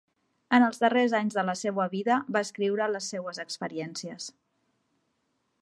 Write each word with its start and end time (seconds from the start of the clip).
En 0.57 0.63
els 0.67 0.79
darrers 0.83 1.13
anys 1.19 1.37
de 1.41 1.43
la 1.49 1.55
seua 1.59 1.85
vida 1.93 2.17
va 2.37 2.43
escriure 2.47 2.89
les 2.95 3.13
seues 3.15 3.45
experiències. 3.47 4.33